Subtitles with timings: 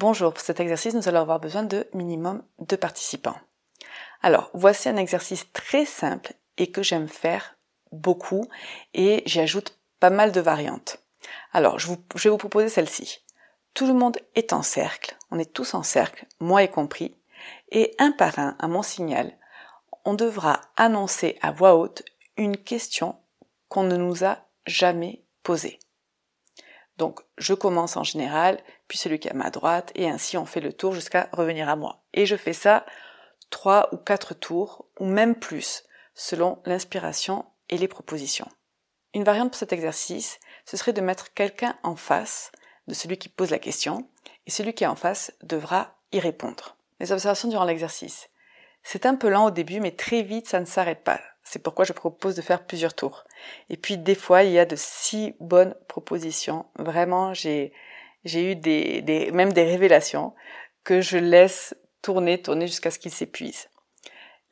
[0.00, 3.34] Bonjour, pour cet exercice, nous allons avoir besoin de minimum deux participants.
[4.22, 7.56] Alors, voici un exercice très simple et que j'aime faire
[7.90, 8.46] beaucoup
[8.94, 11.02] et j'y ajoute pas mal de variantes.
[11.52, 13.24] Alors, je, je vais vous proposer celle-ci.
[13.74, 17.16] Tout le monde est en cercle, on est tous en cercle, moi y compris,
[17.72, 19.36] et un par un, à mon signal,
[20.04, 22.04] on devra annoncer à voix haute
[22.36, 23.16] une question
[23.68, 25.80] qu'on ne nous a jamais posée.
[26.98, 30.44] Donc, je commence en général, puis celui qui est à ma droite, et ainsi on
[30.44, 32.02] fait le tour jusqu'à revenir à moi.
[32.12, 32.84] Et je fais ça
[33.50, 38.48] trois ou quatre tours, ou même plus, selon l'inspiration et les propositions.
[39.14, 42.50] Une variante pour cet exercice, ce serait de mettre quelqu'un en face
[42.88, 44.08] de celui qui pose la question,
[44.46, 46.76] et celui qui est en face devra y répondre.
[47.00, 48.28] Les observations durant l'exercice.
[48.82, 51.20] C'est un peu lent au début, mais très vite ça ne s'arrête pas.
[51.48, 53.24] C'est pourquoi je propose de faire plusieurs tours.
[53.70, 56.66] Et puis des fois, il y a de si bonnes propositions.
[56.78, 57.72] Vraiment, j'ai
[58.24, 60.34] j'ai eu des, des même des révélations
[60.84, 63.70] que je laisse tourner, tourner jusqu'à ce qu'ils s'épuisent.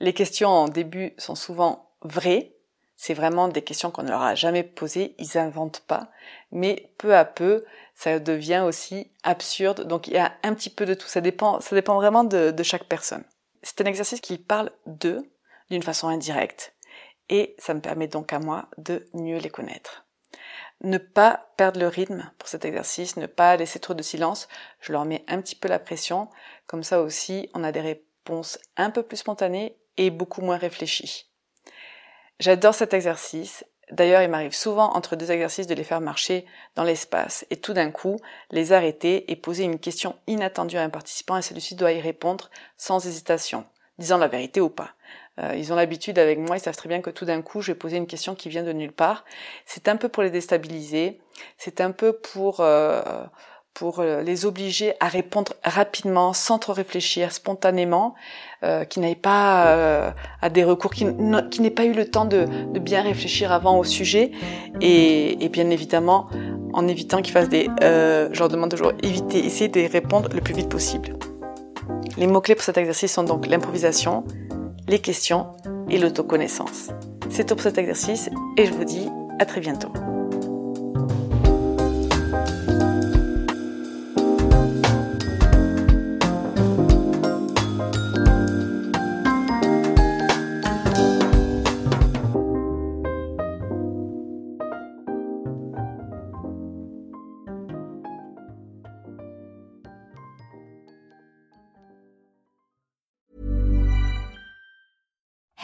[0.00, 2.54] Les questions en début sont souvent vraies.
[2.96, 5.14] C'est vraiment des questions qu'on ne leur a jamais posées.
[5.18, 6.08] Ils inventent pas.
[6.50, 9.86] Mais peu à peu, ça devient aussi absurde.
[9.86, 11.08] Donc il y a un petit peu de tout.
[11.08, 13.24] Ça dépend, ça dépend vraiment de, de chaque personne.
[13.62, 15.28] C'est un exercice qui parle d'eux
[15.70, 16.72] d'une façon indirecte
[17.28, 20.06] et ça me permet donc à moi de mieux les connaître.
[20.82, 24.48] Ne pas perdre le rythme pour cet exercice, ne pas laisser trop de silence,
[24.80, 26.28] je leur mets un petit peu la pression,
[26.66, 31.30] comme ça aussi on a des réponses un peu plus spontanées et beaucoup moins réfléchies.
[32.38, 36.44] J'adore cet exercice, d'ailleurs il m'arrive souvent entre deux exercices de les faire marcher
[36.74, 38.18] dans l'espace et tout d'un coup
[38.50, 42.50] les arrêter et poser une question inattendue à un participant et celui-ci doit y répondre
[42.76, 43.64] sans hésitation,
[43.98, 44.90] disant la vérité ou pas.
[45.38, 47.72] Euh, ils ont l'habitude avec moi, ils savent très bien que tout d'un coup, je
[47.72, 49.24] vais poser une question qui vient de nulle part.
[49.64, 51.20] C'est un peu pour les déstabiliser,
[51.58, 53.02] c'est un peu pour euh,
[53.74, 58.14] pour euh, les obliger à répondre rapidement, sans trop réfléchir, spontanément,
[58.62, 62.78] euh, qui n'aient pas à des recours, qui n'aient pas eu le temps de, de,
[62.78, 64.30] bien réfléchir avant au sujet,
[64.80, 66.30] et, et bien évidemment
[66.76, 70.42] en évitant qu'ils fassent des, euh, je leur demande toujours éviter, essayer de répondre le
[70.42, 71.16] plus vite possible.
[72.18, 74.24] Les mots clés pour cet exercice sont donc l'improvisation,
[74.88, 75.48] les questions
[75.90, 76.88] et l'autoconnaissance.
[77.30, 79.08] C'est tout pour cet exercice et je vous dis
[79.38, 79.92] à très bientôt.